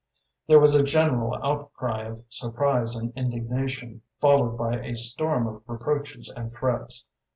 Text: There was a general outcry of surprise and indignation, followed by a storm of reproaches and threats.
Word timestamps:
There 0.47 0.59
was 0.59 0.73
a 0.73 0.83
general 0.83 1.35
outcry 1.43 2.05
of 2.05 2.25
surprise 2.27 2.95
and 2.95 3.13
indignation, 3.15 4.01
followed 4.19 4.57
by 4.57 4.77
a 4.77 4.97
storm 4.97 5.45
of 5.45 5.61
reproaches 5.67 6.27
and 6.35 6.51
threats. 6.51 7.05